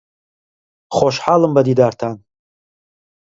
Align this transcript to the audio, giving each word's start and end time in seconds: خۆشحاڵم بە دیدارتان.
خۆشحاڵم 0.97 1.51
بە 1.55 1.61
دیدارتان. 1.67 2.17